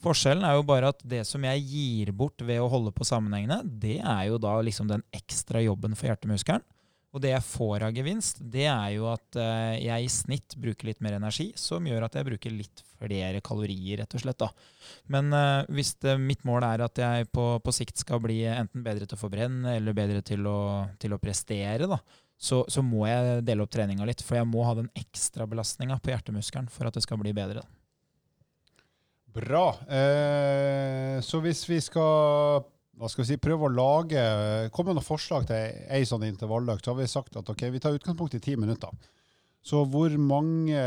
[0.00, 3.60] Forskjellen er jo bare at det som jeg gir bort ved å holde på sammenhengene,
[3.64, 6.64] det er jo da liksom den ekstra jobben for hjertemuskelen.
[7.10, 10.86] Og det jeg får av gevinst, det er jo at uh, jeg i snitt bruker
[10.86, 14.38] litt mer energi, som gjør at jeg bruker litt flere kalorier, rett og slett.
[14.38, 14.50] da.
[15.10, 18.86] Men uh, hvis det, mitt mål er at jeg på, på, sikt skal bli enten
[18.86, 20.60] bedre til å forbrenne eller bedre til å,
[21.02, 21.98] til å prestere, da,
[22.40, 24.24] så, så, må jeg dele opp treninga litt.
[24.24, 27.66] For jeg må ha den ekstra belastninga på hjertemuskelen for at det skal bli bedre.
[29.30, 29.66] Bra.
[29.86, 32.64] Eh, så hvis vi skal
[33.00, 34.20] hva skal vi si, prøve å lage
[34.76, 36.84] Kom med noen forslag til ei sånn intervalløkt.
[36.84, 38.92] Så har vi sagt at ok, vi tar utgangspunkt i ti minutter.
[39.64, 40.80] Så hvor mange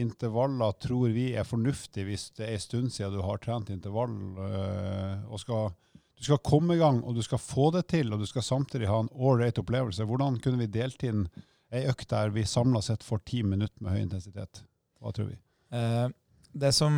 [0.00, 4.14] intervaller tror vi er fornuftig hvis det er en stund siden du har trent intervall
[4.40, 5.74] øh, og skal,
[6.16, 8.88] du skal komme i gang og du skal få det til, og du skal samtidig
[8.88, 10.06] ha en all-rate opplevelse.
[10.08, 11.26] Hvordan kunne vi delt inn
[11.74, 14.62] ei økt der vi samla sett får ti minutter med høy intensitet?
[15.02, 15.36] Hva tror vi?
[15.74, 16.08] Uh,
[16.56, 16.94] det som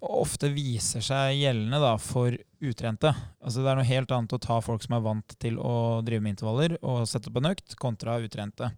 [0.00, 4.56] ofte viser seg gjeldende da, for utrente altså Det er noe helt annet å ta
[4.64, 8.16] folk som er vant til å drive med intervaller og sette opp en økt, kontra
[8.22, 8.70] utrente.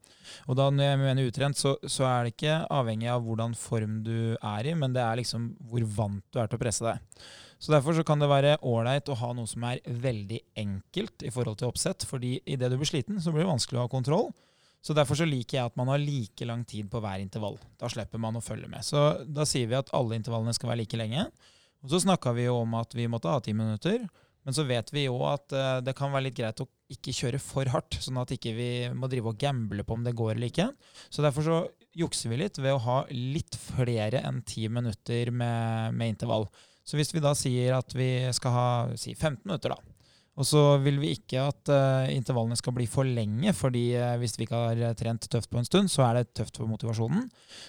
[0.50, 4.00] Og da Når jeg mener utrent, så, så, er det ikke avhengig av hvordan form
[4.06, 7.22] du er i, men det er liksom hvor vant du er til å presse deg.
[7.61, 11.33] Så Derfor så kan det være ålreit å ha noe som er veldig enkelt i
[11.33, 12.07] forhold til oppsett.
[12.09, 14.31] fordi idet du blir sliten, så blir det vanskelig å ha kontroll.
[14.81, 17.59] Så Derfor så liker jeg at man har like lang tid på hver intervall.
[17.79, 18.81] Da slipper man å følge med.
[18.81, 21.27] Så Da sier vi at alle intervallene skal være like lenge.
[21.85, 24.09] Og Så snakka vi jo om at vi måtte ha ti minutter.
[24.42, 27.38] Men så vet vi jo at uh, det kan være litt greit å ikke kjøre
[27.44, 30.49] for hardt, sånn at ikke vi må drive og gamble på om det går eller
[30.49, 30.70] ikke.
[31.12, 31.59] Så derfor så
[31.92, 36.49] jukser vi litt ved å ha litt flere enn ti minutter med, med intervall.
[36.90, 39.79] Så hvis vi da sier at vi skal ha si 15 minutter, da,
[40.40, 44.35] Og så vil vi ikke at uh, intervallene skal bli for lenge, fordi uh, hvis
[44.38, 47.26] vi ikke har eh, trent tøft på en stund, så er det tøft for motivasjonen.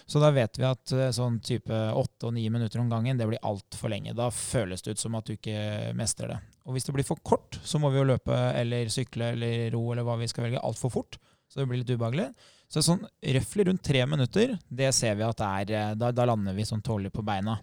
[0.10, 3.28] Så da vet vi at uh, sånn type åtte og ni minutter om gangen, det
[3.28, 4.16] blir altfor lenge.
[4.18, 6.40] Da føles det ut som at du ikke mestrer det.
[6.66, 9.84] Og hvis det blir for kort, så må vi jo løpe eller sykle eller ro
[9.92, 11.20] eller hva vi skal velge, altfor fort.
[11.52, 12.32] Så det blir litt ubehagelig.
[12.72, 13.02] Så sånn
[13.36, 16.64] røftlig rundt tre minutter, det ser vi at det er eh, Da, da lander vi
[16.68, 17.58] sånn tålelig på beina.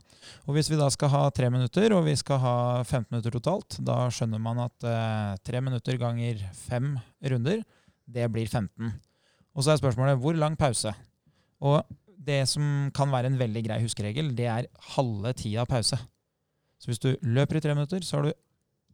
[0.45, 3.79] Og hvis vi da skal ha tre minutter, og vi skal ha 15 minutter totalt,
[3.81, 6.93] da skjønner man at eh, tre minutter ganger fem
[7.33, 7.65] runder,
[8.05, 8.93] det blir 15.
[9.57, 10.93] Og så er spørsmålet hvor lang pause?
[11.65, 11.81] Og
[12.29, 15.97] det som kan være en veldig grei huskeregel, det er halve tida pause.
[16.79, 18.37] Så hvis du løper i tre minutter, så har du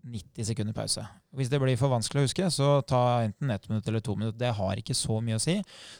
[0.04, 1.04] 90 sekunder pause.
[1.34, 4.38] Hvis det blir for vanskelig å huske, så ta enten ett minutt eller to minutter.
[4.42, 5.56] Det har ikke så mye å si.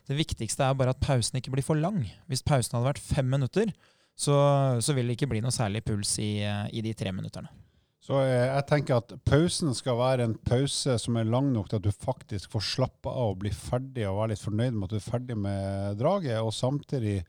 [0.09, 2.03] Det viktigste er bare at pausen ikke blir for lang.
[2.29, 3.73] Hvis pausen hadde vært fem minutter,
[4.15, 4.37] så,
[4.85, 7.51] så vil det ikke bli noe særlig puls i, i de tre minutterne.
[8.05, 11.81] Så eh, jeg tenker at pausen skal være en pause som er lang nok til
[11.81, 14.93] at du faktisk får slappe av og bli ferdig og være litt fornøyd med at
[14.93, 17.23] du er ferdig med draget, og samtidig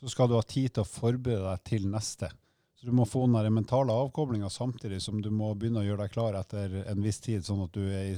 [0.00, 2.32] så skal du ha tid til å forberede deg til neste.
[2.82, 6.14] Så du må få den mentale avkoblinga samtidig som du må begynne å gjøre deg
[6.16, 8.16] klar etter en viss tid, sånn at du er i,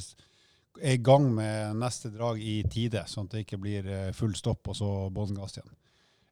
[0.81, 4.33] er i gang med neste drag i tide, sånn at det ikke blir eh, full
[4.33, 5.69] stopp og så bånn gass igjen.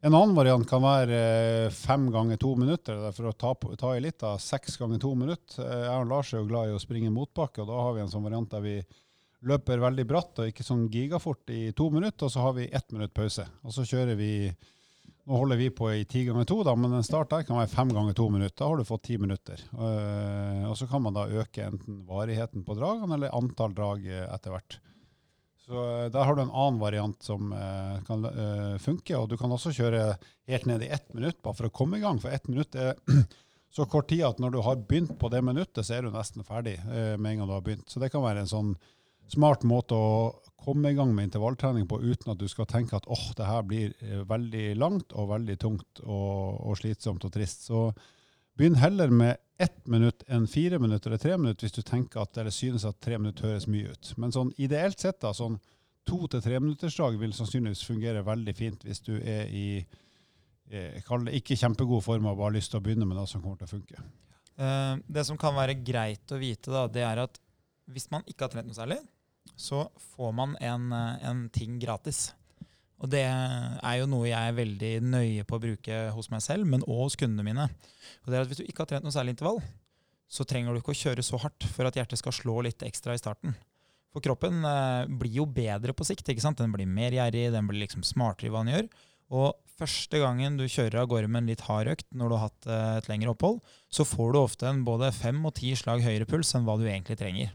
[0.09, 3.05] En annen variant kan være eh, fem ganger to minutter.
[3.05, 5.61] er For å ta, ta i litt av seks ganger to minutter.
[5.69, 8.07] Eh, Jeg og Lars er jo glad i å springe motbakke, og da har vi
[8.07, 8.79] en sånn variant der vi
[9.45, 12.97] løper veldig bratt og ikke sånn gigafort i to minutter, og så har vi ett
[12.97, 13.45] minutt pause.
[13.61, 14.33] Og så kjører vi
[15.25, 17.71] Nå holder vi på i ti ganger to, da, men en start der kan være
[17.71, 18.57] fem ganger to minutter.
[18.59, 19.61] Da har du fått ti minutter.
[19.71, 24.25] Eh, og så kan man da øke enten varigheten på dragene eller antall drag eh,
[24.27, 24.81] etter hvert.
[25.63, 27.55] Så eh, der har du en annen variant som
[28.09, 28.27] kan
[28.83, 30.17] funke, og du kan også kjøre
[30.51, 32.19] helt ned i ett minutt, bare for å komme i gang.
[32.19, 32.99] For ett minutt er
[33.77, 36.43] så kort tid at når du har begynt på det minuttet, så er du nesten
[36.43, 37.87] ferdig med en gang du har begynt.
[37.87, 38.75] Så det kan være en sånn
[39.31, 40.33] smart måte å
[40.63, 43.63] komme i gang med intervalltrening på uten at du skal tenke at åh, det her
[43.67, 47.67] blir eh, veldig langt og veldig tungt og, og slitsomt og trist.
[47.67, 47.89] Så
[48.59, 52.37] begynn heller med ett minutt enn fire minutter eller tre minutter hvis du tenker at,
[52.39, 54.13] eller synes at tre minutter høres mye ut.
[54.19, 55.59] Men sånn ideelt sett, da, sånn
[56.09, 59.67] to til treminuttersdag vil sannsynligvis fungere veldig fint hvis du er i
[60.73, 63.43] eh, det ikke kjempegod form og bare har lyst til å begynne med noe som
[63.43, 64.03] kommer til å funke.
[64.59, 67.39] Eh, Det som kan være greit å vite, da, det er at
[67.95, 69.01] hvis man ikke har trent noe særlig,
[69.59, 72.31] så får man en, eh, en ting gratis.
[73.03, 76.69] Og det er jo noe jeg er veldig nøye på å bruke hos meg selv,
[76.71, 77.67] men òg hos kundene mine.
[78.23, 79.59] Og det er at Hvis du ikke har trent noe særlig intervall,
[80.31, 83.17] så trenger du ikke å kjøre så hardt for at hjertet skal slå litt ekstra
[83.17, 83.57] i starten.
[84.13, 86.29] For kroppen eh, blir jo bedre på sikt.
[86.29, 86.61] ikke sant?
[86.61, 88.89] Den blir mer gjerrig, den blir liksom smartere i hva den gjør.
[89.33, 92.45] Og første gangen du kjører av gårde med en litt hard økt når du har
[92.47, 93.59] hatt eh, et lengre opphold,
[93.93, 96.87] så får du ofte en både fem og ti slag høyere puls enn hva du
[96.87, 97.51] egentlig trenger.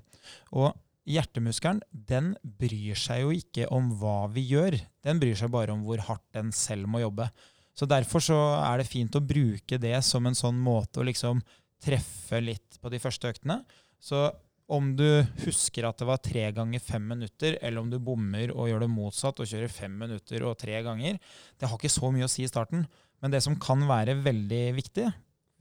[0.55, 0.73] Og
[1.07, 5.85] hjertemuskelen den bryr seg jo ikke om hva vi gjør, den bryr seg bare om
[5.87, 7.29] hvor hardt den selv må jobbe.
[7.77, 11.43] Så Derfor så er det fint å bruke det som en sånn måte å liksom
[11.83, 13.61] treffe litt på de første øktene.
[14.01, 14.25] Så
[14.67, 15.05] om du
[15.45, 18.91] husker at det var tre ganger fem minutter, eller om du bommer og gjør det
[18.91, 21.21] motsatt og kjører fem minutter og tre ganger,
[21.55, 22.83] det har ikke så mye å si i starten.
[23.23, 25.07] Men det som kan være veldig viktig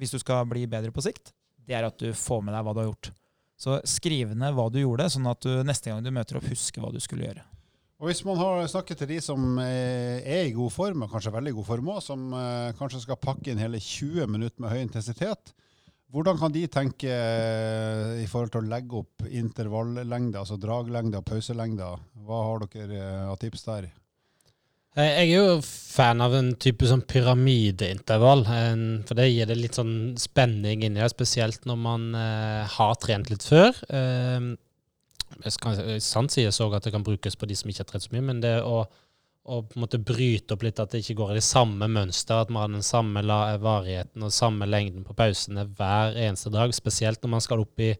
[0.00, 1.30] hvis du skal bli bedre på sikt,
[1.66, 3.12] det er at du får med deg hva du har gjort.
[3.56, 6.84] Så skriv ned hva du gjorde, sånn at du neste gang du møter opp, husker
[6.84, 7.44] hva du skulle gjøre.
[7.96, 11.32] Og hvis man har snakket til de som eh, er i god form, og kanskje
[11.32, 14.82] veldig god form òg, som eh, kanskje skal pakke inn hele 20 minutter med høy
[14.82, 15.54] intensitet,
[16.12, 21.30] hvordan kan de tenke eh, i forhold til å legge opp intervallengder, altså draglengder, og
[21.32, 22.04] pauselengder?
[22.26, 23.88] Hva har dere av tips der?
[24.96, 28.44] Eh, Jeg er jo fan av en type sånn pyramideintervall,
[29.08, 33.28] for det gir det litt sånn spenning inni det, spesielt når man eh, har trent
[33.32, 33.76] litt før.
[33.92, 34.54] Eh,
[35.52, 38.06] skal sant si jeg så at det kan brukes på de som ikke har trent
[38.06, 38.86] så mye, men det å,
[39.44, 42.40] å på en måte bryte opp litt at det ikke går i det samme mønster,
[42.40, 43.24] at man har den samme
[43.60, 47.92] varigheten og samme lengden på pausene hver eneste dag, spesielt når man skal opp i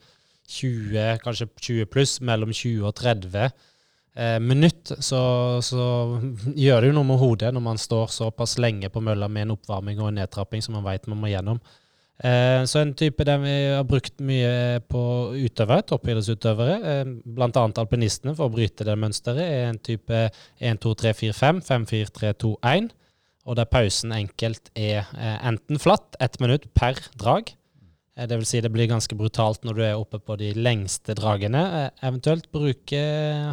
[0.49, 3.51] 20, kanskje 20 pluss, mellom 20 og 30
[4.17, 5.23] eh, minutt, så,
[5.65, 5.87] så
[6.57, 9.57] gjør det jo noe med hodet når man står såpass lenge på mølla med en
[9.57, 11.61] oppvarming og en nedtrapping som man vet man må gjennom.
[12.25, 15.03] Eh, så en type den vi har brukt mye på
[15.37, 17.51] utøvere, toppidrettsutøvere, eh, bl.a.
[17.53, 20.23] alpinistene, for å bryte det mønsteret, er en type
[20.59, 22.89] 1, 2, 3, 4, 5, 5, 4, 3, 2, 1.
[23.47, 27.53] Og der pausen enkelt er eh, enten flatt, ett minutt per drag.
[28.17, 31.15] Eh, Det vil si det blir ganske brutalt når du er oppe på de lengste
[31.15, 31.63] dragene.
[31.85, 33.03] Eh, Eventuelt bruke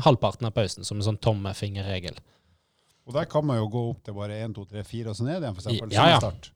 [0.05, 2.15] halvparten av pausen som en sånn tommefingerregel.
[3.07, 5.25] Og der kan man jo gå opp til bare 1, 2, 3, 4 og så
[5.27, 5.91] ned igjen, eksempel.
[5.91, 6.19] Ja, ja.
[6.23, 6.51] start.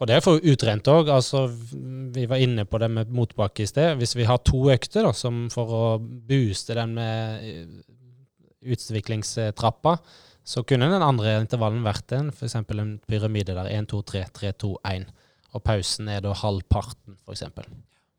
[0.00, 1.10] Og det er for utrent òg.
[1.12, 1.42] Altså,
[2.14, 3.98] vi var inne på det med motbakke i sted.
[4.00, 7.66] Hvis vi har to økter da, som for å booste den med eh,
[8.72, 9.98] utviklingstrappa,
[10.44, 12.56] så kunne den andre intervallen vært en f.eks.
[12.56, 15.10] en pyramide der 1, 2, 3, 3, 2, 1.
[15.54, 17.46] Og pausen er da halvparten, f.eks.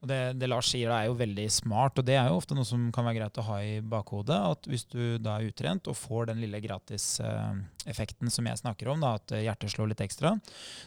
[0.02, 2.88] Det, det, Lars sier er jo veldig smart, og det er jo ofte noe som
[2.94, 4.38] kan være greit å ha i bakhodet.
[4.56, 9.04] At hvis du da er utrent og får den lille gratiseffekten som jeg snakker om,
[9.06, 10.34] da, at hjertet slår litt ekstra,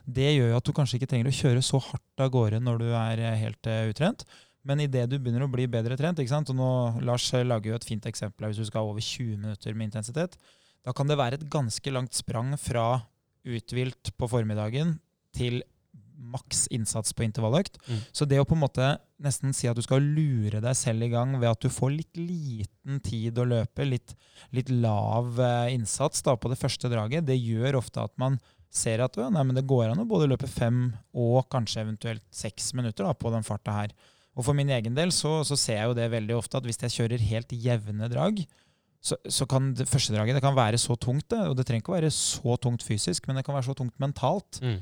[0.05, 2.83] det gjør jo at du kanskje ikke trenger å kjøre så hardt av gårde når
[2.83, 4.27] du er helt uh, utrent.
[4.67, 6.51] Men idet du begynner å bli bedre trent, ikke sant?
[6.51, 6.71] og nå
[7.07, 10.35] Lars lager jo et fint eksempel hvis du skal ha over 20 minutter med intensitet,
[10.85, 13.05] da kan det være et ganske langt sprang fra
[13.45, 14.97] uthvilt på formiddagen
[15.37, 15.63] til
[16.15, 17.79] maks innsats på intervalløkt.
[17.89, 18.01] Mm.
[18.13, 18.89] Så det å på en måte
[19.25, 22.19] nesten si at du skal lure deg selv i gang ved at du får litt
[22.19, 24.17] liten tid å løpe, litt,
[24.55, 28.41] litt lav eh, innsats da, på det første draget, det gjør ofte at man
[28.75, 33.07] ser at nei, det går an å både løpe fem og kanskje eventuelt seks minutter
[33.07, 33.95] da, på den farta her.
[34.35, 36.81] Og For min egen del så, så, ser jeg jo det veldig ofte at hvis
[36.83, 38.43] jeg kjører helt jevne drag,
[39.05, 41.85] så, så kan det første draget det kan være så tungt, det, og det trenger
[41.85, 44.59] ikke å være så tungt fysisk, men det kan være så tungt mentalt.
[44.65, 44.81] Mm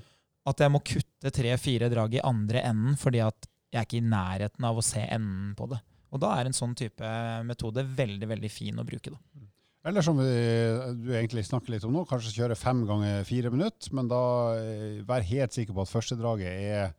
[0.48, 4.10] at jeg må kutte tre-fire drag i andre enden fordi at jeg er ikke i
[4.12, 5.78] nærheten av å se enden på det.
[6.12, 7.12] Og da er en sånn type
[7.48, 9.14] metode veldig veldig fin å bruke.
[9.14, 9.46] da.
[9.88, 14.10] Eller som du egentlig snakker litt om nå, kanskje kjøre fem ganger fire minutter, men
[14.10, 14.20] da
[14.60, 16.92] eh, vær helt sikker på at førstedraget er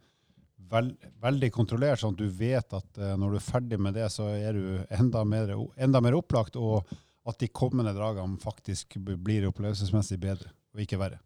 [0.74, 4.08] veld, veldig kontrollert, sånn at du vet at uh, når du er ferdig med det,
[4.12, 6.90] så er du enda mer, enda mer opplagt, og
[7.30, 11.22] at de kommende dragene faktisk blir opplevelsesmessig bedre, og ikke verre.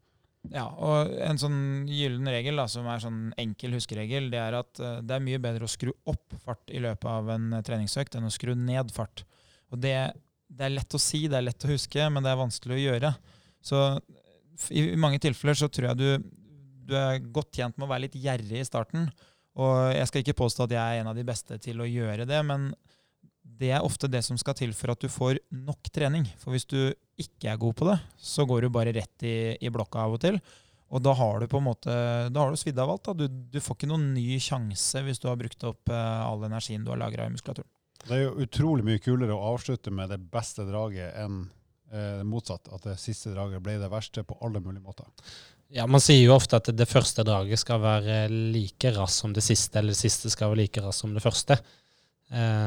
[0.53, 4.81] Ja, og en sånn gyllen regel, da, som er sånn enkel huskeregel, det er at
[4.83, 8.17] uh, det er mye bedre å skru opp fart i løpet av en uh, treningsøkt
[8.17, 9.25] enn å skru ned fart.
[9.73, 9.95] Og det,
[10.47, 12.83] det, er lett å si, det er lett å huske, men det er vanskelig å
[12.83, 13.13] gjøre.
[13.63, 13.83] Så
[14.73, 16.29] i mange tilfeller så tror jeg du,
[16.87, 19.09] du er godt tjent med å være litt gjerrig i starten.
[19.57, 22.27] Og jeg skal ikke påstå at jeg er en av de beste til å gjøre
[22.29, 22.71] det, men
[23.57, 26.27] det er ofte det som skal til for at du får nok trening.
[26.41, 29.71] For hvis du ikke er god på det, så går du bare rett i, i
[29.73, 30.39] blokka av og til.
[30.87, 31.93] Og da har du på en måte,
[32.31, 33.09] da har du svidd av alt.
[33.19, 36.85] Du, du, får ikke noen ny sjanse hvis du har brukt opp uh, all energien
[36.85, 37.67] du har lagra i muskulaturen.
[38.05, 41.41] Det er jo utrolig mye kulere å avslutte med det beste draget enn
[41.91, 42.69] eh, motsatt.
[42.71, 45.09] At det siste draget ble det verste på alle mulige måter.
[45.73, 49.43] Ja, Man sier jo ofte at det første draget skal være like raskt som det
[49.43, 51.57] siste, eller det siste skal være like raskt som det første.
[52.27, 52.66] Eh,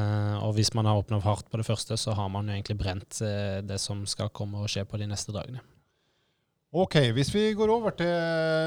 [0.51, 3.21] og hvis man har åpna hardt på det første, så har man jo egentlig brent
[3.23, 5.63] eh, det som skal komme og skje på de neste dagene.
[6.71, 8.07] Ok, hvis vi går over til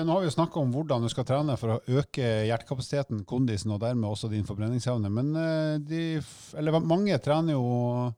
[0.04, 3.72] Nå har vi jo snakka om hvordan du skal trene for å øke hjertekapasiteten, kondisen
[3.72, 5.12] og dermed også din forbrenningsevne.
[5.12, 8.12] Men eh, de, mange trener jo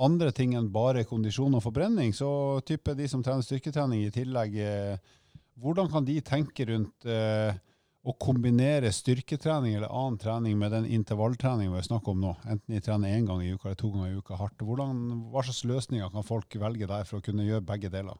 [0.00, 2.14] andre ting enn bare kondisjon og forbrenning.
[2.16, 2.30] Så
[2.66, 5.18] type de som trener styrketrening i tillegg, eh,
[5.60, 7.54] hvordan kan de tenke rundt eh,
[8.00, 12.80] å kombinere styrketrening eller annen trening med den intervalltreningen vi snakker om nå, enten de
[12.84, 16.12] trener én gang i uka eller to ganger i uka hardt, hvordan, hva slags løsninger
[16.14, 18.16] kan folk velge der for å kunne gjøre begge deler?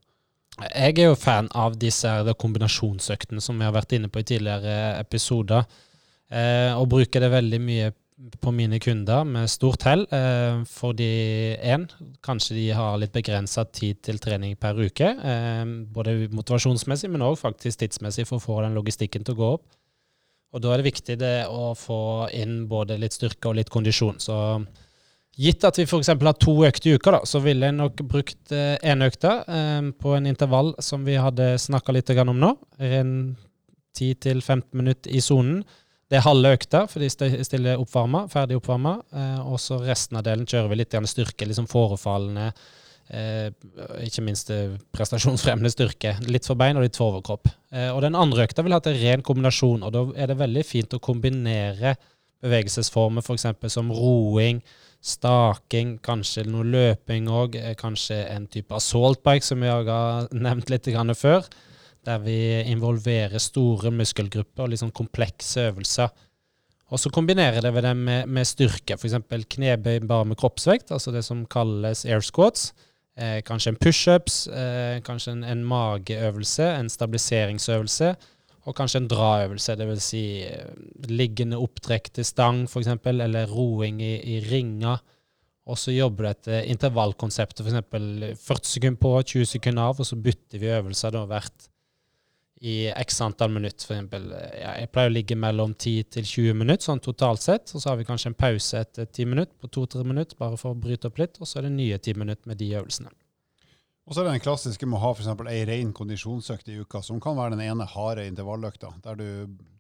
[0.61, 2.11] Jeg er jo fan av disse
[2.43, 5.65] kombinasjonsøktene som vi har vært inne på i tidligere episoder,
[6.29, 7.93] eh, og bruker det veldig mye
[8.41, 10.05] på mine kunder med stort hell.
[10.13, 11.11] Eh, fordi
[11.57, 11.87] én,
[12.25, 15.09] kanskje de har litt begrensa tid til trening per uke.
[15.17, 19.51] Eh, både motivasjonsmessig, men òg faktisk tidsmessig for å få den logistikken til å gå
[19.59, 19.67] opp.
[20.51, 24.19] Og da er det viktig det å få inn både litt styrke og litt kondisjon.
[24.23, 24.37] Så
[25.39, 26.11] gitt at vi f.eks.
[26.11, 29.93] har to økter i uka, da, så ville jeg nok brukt én eh, økte eh,
[29.97, 32.57] på en intervall som vi hadde snakka litt om nå.
[32.79, 33.15] En
[33.97, 35.63] 10-15 minutter i sonen.
[36.11, 37.09] Det er halve økta, for de
[37.47, 38.97] stiller oppvarma, ferdig oppvarma.
[39.15, 42.49] Eh, og så resten av delen kjører vi litt styrke, liksom forefallende.
[43.11, 43.47] Eh,
[44.07, 46.17] ikke minst eh, prestasjonsfremmende styrke.
[46.27, 47.47] Litt for bein og litt for overkropp.
[47.71, 50.67] Eh, og den andre økta vil ha en ren kombinasjon, og da er det veldig
[50.67, 51.95] fint å kombinere
[52.43, 53.47] bevegelsesformer f.eks.
[53.71, 54.65] som roing,
[54.99, 60.75] staking, kanskje noe løping òg, eh, kanskje en type assault bike, som vi har nevnt
[60.75, 61.47] litt før
[62.07, 62.37] der vi
[62.71, 66.13] involverer store muskelgrupper og liksom komplekse øvelser.
[66.91, 69.15] Og så kombinerer det det med, med styrke, f.eks.
[69.55, 72.73] knebøy bare med kroppsvekt, altså det som kalles air squats.
[73.21, 78.15] Eh, kanskje en pushups, eh, kanskje en, en, mageøvelse, en stabiliseringsøvelse,
[78.67, 80.03] og kanskje en draøvelse, dvs.
[80.03, 80.75] Si, eh,
[81.11, 85.03] liggende opptrekk til stang f.eks., eller roing i, i ringer.
[85.71, 88.41] Og så jobber du etter intervallkonseptet, f.eks.
[88.43, 91.70] 40 sekunder på, 20 sekunder av, og så bytter vi øvelser da hvert
[92.61, 93.87] i x antall minutter.
[93.87, 94.29] Eksempel,
[94.61, 97.73] ja, jeg pleier å ligge mellom 10 til 20 minutter sånn totalt sett.
[97.73, 100.75] Og så har vi kanskje en pause etter 10 minutter på 2-3 minutter, bare for
[100.75, 101.41] å bryte opp litt.
[101.41, 103.13] Og så er det nye 10 minutter med de øvelsene.
[104.11, 105.29] Og så er det den klassiske med å ha f.eks.
[105.53, 109.29] ei ren kondisjonsøkt i uka, som kan være den ene harde intervalløkta, der du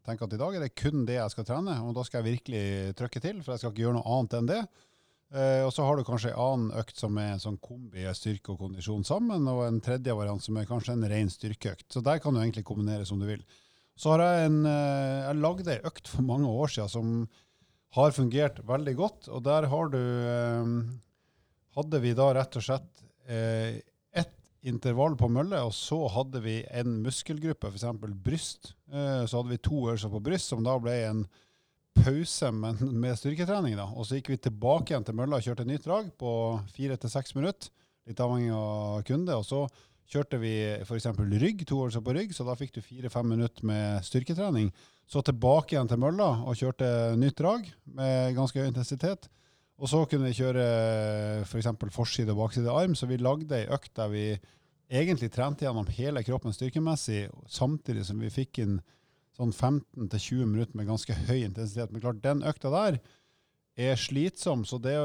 [0.06, 2.36] tenker at i dag er det kun det jeg skal trene, og da skal jeg
[2.36, 4.60] virkelig trykke til, for jeg skal ikke gjøre noe annet enn det.
[5.30, 8.54] Eh, og så har du kanskje en annen økt som er en sånn kombi styrke
[8.54, 11.86] og kondisjon sammen, og en tredje variant som er kanskje en ren styrkeøkt.
[11.92, 13.44] Så der kan du egentlig kombinere som du vil.
[14.00, 17.14] Så har jeg en eh, Jeg lagde ei økt for mange år siden som
[17.94, 20.74] har fungert veldig godt, og der har du eh,
[21.78, 23.78] Hadde vi da rett og slett eh,
[24.10, 24.34] ett
[24.66, 27.84] intervall på mølle, og så hadde vi en muskelgruppe, f.eks.
[28.24, 28.72] bryst.
[28.90, 31.22] Eh, så hadde vi to øvelser på bryst, som da ble en
[32.04, 33.76] pause men med styrketrening.
[33.78, 33.88] da.
[33.94, 36.32] Og så gikk vi tilbake igjen til mølla og kjørte nytt drag på
[36.74, 37.72] fire til seks minutter.
[38.08, 39.36] Litt avhengig av kunde.
[39.36, 39.64] Og så
[40.10, 41.10] kjørte vi f.eks.
[41.16, 44.72] rygg, to øvelser på rygg, så da fikk du fire-fem minutter med styrketrening.
[45.10, 49.28] Så tilbake igjen til mølla og kjørte nytt drag med ganske høy intensitet.
[49.80, 50.64] Og så kunne vi kjøre
[51.46, 51.70] f.eks.
[51.80, 54.24] For forside og bakside arm, så vi lagde ei økt der vi
[54.90, 58.80] egentlig trente gjennom hele kroppen styrkemessig, samtidig som vi fikk inn
[59.36, 61.92] sånn 15-20 minutter med ganske høy intensitet.
[61.92, 62.98] Men klart, den økta der
[63.80, 64.96] er slitsom, så det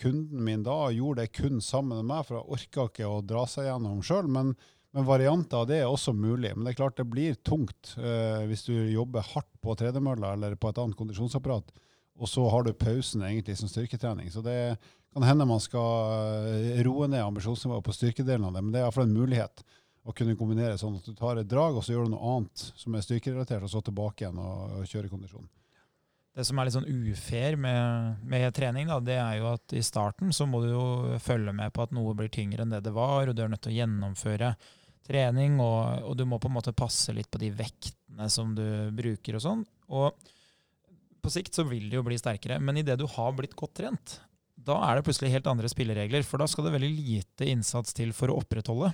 [0.00, 3.46] kunden min da gjorde det kun sammen med meg, for jeg orka ikke å dra
[3.48, 4.28] seg gjennom sjøl.
[4.28, 4.52] Men,
[4.92, 6.52] men, varianter av det er også mulig.
[6.54, 10.58] Men det er klart det blir tungt eh, hvis du jobber hardt på tredemølla eller
[10.60, 11.72] på et annet kondisjonsapparat,
[12.16, 14.30] og så har du pausen egentlig som styrketrening.
[14.32, 14.76] Så det
[15.12, 18.88] kan hende man skal eh, roe ned ambisjonsnivået på styrkedelen av det, men det er
[18.88, 19.64] iallfall en mulighet
[20.06, 22.64] å kunne kombinere sånn at du tar et drag, og så gjør du noe annet
[22.78, 25.48] som er styrkerelatert, og så tilbake igjen og, og kjøre kondisjon.
[26.36, 29.82] Det som er litt sånn ufair med, med, trening, da, det er jo at i
[29.84, 30.86] starten så må du jo
[31.22, 33.64] følge med på at noe blir tyngre enn det det var, og du er nødt
[33.64, 34.52] til å gjennomføre
[35.06, 38.66] trening, og, og du må på en måte passe litt på de vektene som du
[38.94, 39.64] bruker og sånn.
[39.96, 40.28] Og
[41.24, 44.18] på sikt så vil det jo bli sterkere, men idet du har blitt godt trent,
[44.66, 46.24] da er det plutselig helt andre spilleregler.
[46.26, 48.90] For da skal det veldig lite innsats til for å opprettholde.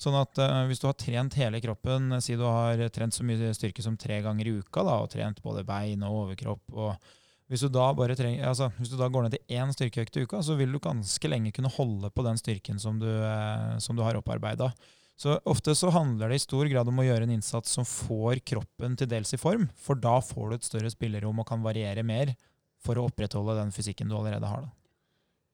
[0.00, 3.52] Sånn at uh, hvis du har trent hele kroppen, si du har trent så mye
[3.56, 7.10] styrke som tre ganger i uka, da, og trent både bein og overkropp og
[7.50, 10.22] hvis du, da bare trenger, altså, hvis du da går ned til én styrkeøkt i
[10.22, 13.98] uka, så vil du ganske lenge kunne holde på den styrken som du, uh, som
[13.98, 14.68] du har opparbeida.
[15.18, 18.38] Så ofte så handler det i stor grad om å gjøre en innsats som får
[18.46, 22.06] kroppen til dels i form, for da får du et større spillerom og kan variere
[22.06, 22.36] mer
[22.80, 24.62] for å opprettholde den fysikken du allerede har.
[24.64, 24.79] da.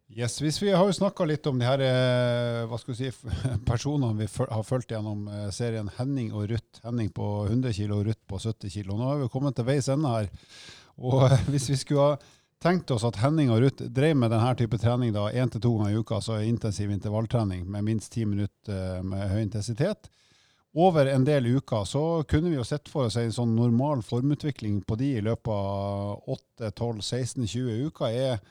[0.09, 3.33] Yes, hvis Vi har jo snakka litt om de her eh, hva skal vi si,
[3.71, 6.81] personene vi har fulgt gjennom eh, serien Henning og Ruth.
[6.85, 8.95] Henning på 100 kg og Ruth på 70 kg.
[8.95, 10.31] Nå har vi kommet til veis ende her.
[10.97, 12.19] Og Hvis vi skulle ha
[12.63, 15.75] tenkt oss at Henning og Ruth drev med denne type trening da, én til to
[15.77, 20.07] ganger i uka, altså intensiv intervalltrening med minst ti minutter eh, med høy intensitet,
[20.77, 24.83] over en del uker, så kunne vi jo sett for oss en sånn normal formutvikling
[24.85, 28.13] på de i løpet av 8, 12, 16, 20 uker.
[28.13, 28.43] er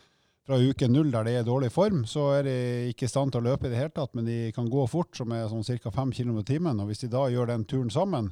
[0.45, 2.57] fra uke null der de er dårlig form, så er de
[2.91, 5.09] ikke i stand til å løpe i det hele tatt, men de kan gå fort,
[5.17, 5.91] som er sånn ca.
[5.91, 6.81] 5 km i timen.
[6.83, 8.29] Og hvis de da gjør den turen sammen,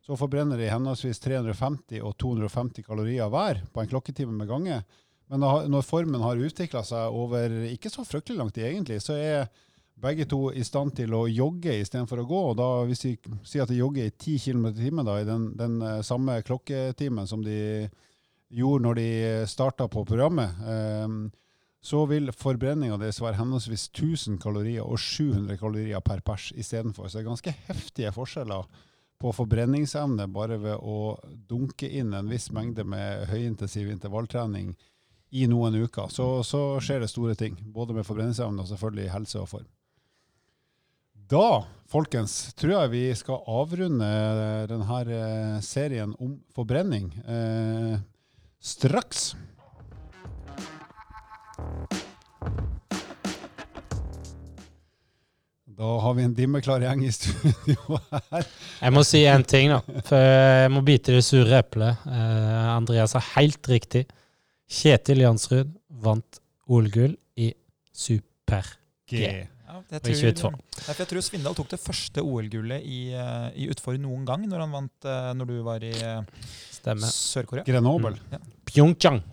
[0.00, 4.80] så forbrenner de henholdsvis 350 og 250 kalorier hver på en klokketime med gange.
[5.30, 9.50] Men når formen har utvikla seg over ikke så fryktelig lang tid, egentlig, så er
[10.00, 12.40] begge to i stand til å jogge istedenfor å gå.
[12.50, 13.12] og da Hvis de
[13.44, 17.28] sier at de jogger i 10 km i timen i den, den, eh, samme klokketimen
[17.28, 17.88] som de
[18.50, 19.10] gjorde når de
[19.46, 21.06] starta på programmet, eh,
[21.80, 27.08] så vil forbrenninga deres være henholdsvis 1000 kalorier og 700 kalorier per pers istedenfor.
[27.08, 28.68] Så det er ganske heftige forskjeller
[29.20, 31.16] på forbrenningsevne bare ved å
[31.48, 34.74] dunke inn en viss mengde med høyintensiv intervalltrening
[35.30, 36.08] i noen uker.
[36.12, 39.68] Så, så skjer det store ting, både med forbrenningsevne og selvfølgelig helse og form.
[41.30, 44.08] Da, folkens, tror jeg vi skal avrunde
[44.66, 48.00] denne eh, serien om forbrenning eh,
[48.58, 49.36] straks.
[55.80, 58.48] Da har vi en dimmeklar gjeng i studio her.
[58.82, 60.02] Jeg må si en ting, da.
[60.04, 62.02] For jeg må bite det sure eplet.
[62.04, 64.02] Eh, Andreas har helt riktig.
[64.70, 65.72] Kjetil Jansrud
[66.04, 67.48] vant OL-gull i
[67.96, 69.22] super-G.
[69.24, 73.96] Ja, jeg, tror, jeg, jeg tror Svindal tok det første OL-gullet i, uh, i, utfor
[74.02, 77.64] noen gang, når han vant uh, når du var i Sør-Korea.
[77.64, 78.18] Grenoble.
[78.20, 78.36] Mm.
[78.36, 78.42] Ja.
[78.68, 79.24] Pyeongchang.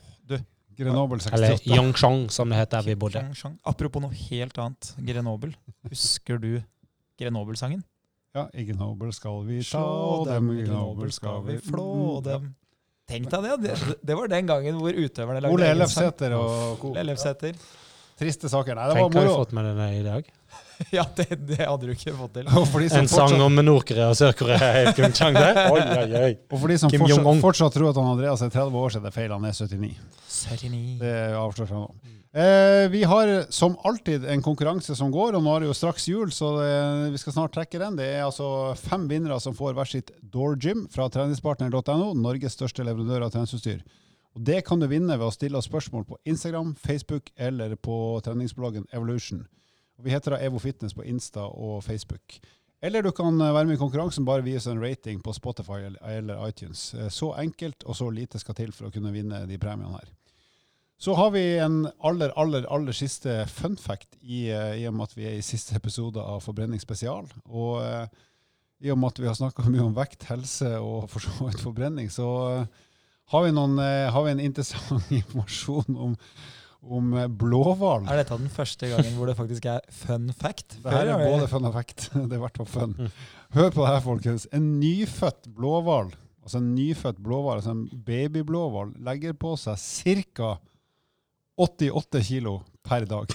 [0.78, 1.34] Grenoble 68.
[1.38, 3.24] Eller Yongchong, som det heter der vi bodde.
[3.66, 4.92] Apropos noe helt annet.
[5.08, 5.54] Grenoble.
[5.90, 6.52] Husker du
[7.18, 7.82] Grenoble-sangen?
[8.38, 8.46] Ja.
[8.54, 9.82] I Grenoble skal vi ta
[10.28, 12.52] dem, i Grenoble skal vi flå dem.
[13.08, 13.58] Tenk deg det.
[13.64, 13.98] det.
[14.04, 17.56] Det var den gangen hvor utøverne lagde Ole Ellefsæter og Ellefsæter.
[18.20, 18.76] Triste saker.
[18.76, 19.14] Nei, det var moro.
[19.14, 20.30] Tenk hva vi fått med denne i dag.
[20.98, 22.50] Ja, det, det hadde du ikke fått til.
[22.52, 25.62] Og for de som En sang fortsatt, om Nord-Korea og Sør-Korea der.
[25.74, 26.34] Oi, oi, oi.
[26.52, 29.08] og for de som fortsatt, fortsatt tror at han Andreas er 30 år, så er
[29.08, 29.34] det feil.
[29.34, 29.96] Han er 79.
[30.28, 30.84] 79.
[31.02, 32.14] Det avslører jeg nå.
[32.38, 36.06] Eh, vi har som alltid en konkurranse som går, og nå er det jo straks
[36.06, 36.74] jul, så det,
[37.16, 37.98] vi skal snart trekke den.
[37.98, 42.86] Det er altså fem vinnere som får hver sitt Door Gym fra treningspartner.no, Norges største
[42.86, 43.82] leverandør av treningsutstyr.
[44.38, 47.98] Og Det kan du vinne ved å stille oss spørsmål på Instagram, Facebook eller på
[48.22, 49.48] treningsbloggen Evolution.
[50.04, 52.40] Vi heter da Evo Fitness på Insta og Facebook.
[52.82, 55.80] Eller du kan eh, være med i konkurransen, bare gi oss en rating på Spotify
[55.88, 56.94] eller- iTunes.
[56.94, 60.12] Eh, Så enkelt og så lite skal til for å kunne vinne de premiene her.
[61.00, 65.04] Så har vi en aller, aller, aller siste fun fact i, eh, i og med
[65.10, 67.26] at vi er i siste episode av Forbrenning spesial.
[67.50, 68.10] Og
[68.82, 71.62] i og med at vi har snakka mye om vekt, helse og for så vidt
[71.62, 72.68] forbrenning, så
[73.34, 73.78] har, vi noen,
[74.14, 76.16] har vi en interessant informasjon om,
[76.84, 78.06] om eh, blåhval.
[78.08, 80.78] Er dette den første gangen hvor det faktisk er fun fact?
[80.84, 82.10] Det her er både fun og fact.
[82.30, 82.96] Det er hvert fall fun.
[83.56, 84.48] Hør på det her, folkens.
[84.54, 86.12] En nyfødt blåhval,
[86.44, 90.56] altså en nyfødt blåhval, altså en babyblåhval, legger på seg ca.
[91.58, 93.32] 88 kilo per dag.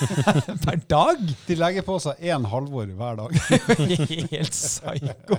[0.64, 1.22] Per dag?
[1.48, 3.34] De legger på seg én halvor hver dag.
[4.34, 5.38] Helt psyko.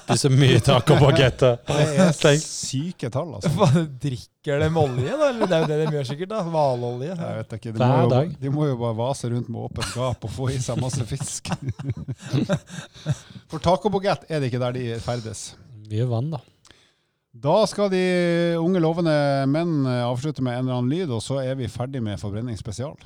[0.00, 1.60] Spiser mye tacobagetter.
[1.68, 3.52] Det er syke tall, altså.
[3.54, 3.70] Hva,
[4.02, 5.30] Drikker de olje, da?
[5.30, 6.42] Eller det er jo det de gjør sikkert, da.
[6.48, 7.14] Hvalolje.
[7.14, 8.34] Jeg vet ikke, de Hver må, jo, dag.
[8.42, 11.50] de må jo bare vase rundt med åpent gap og få i seg masse fisk.
[13.48, 15.50] For tacobagett er det ikke der de ferdes.
[15.88, 16.42] Mye vann, da.
[17.38, 18.02] Da skal de
[18.58, 19.14] unge lovende
[19.46, 22.58] menn eh, avslutte med en eller annen lyd, og så er vi ferdig med forbrenning
[22.58, 22.96] spesial.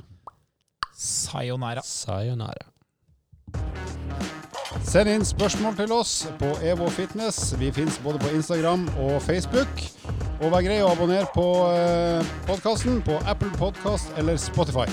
[0.97, 1.83] Sayonara.
[1.85, 2.65] Sayonara.
[4.89, 7.53] Send inn spørsmål til oss på Evo Fitness.
[7.61, 9.85] Vi finnes både på Instagram og Facebook.
[10.41, 11.45] Og vær grei å abonnere på
[12.49, 14.89] podkasten på Apple Podcast eller Spotify.